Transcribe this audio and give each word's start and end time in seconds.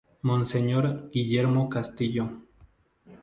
Monseñor 0.23 1.11
Guillermo 1.11 1.69
Castillo. 1.69 2.25